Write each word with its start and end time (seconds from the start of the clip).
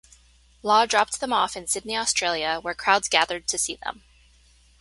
Law 0.63 0.87
dropped 0.87 1.19
them 1.19 1.31
off 1.31 1.55
in 1.55 1.67
Sydney, 1.67 1.95
Australia, 1.95 2.57
where 2.59 2.73
crowds 2.73 3.07
gathered 3.07 3.47
to 3.47 3.57
see 3.59 3.75
them. 3.75 4.01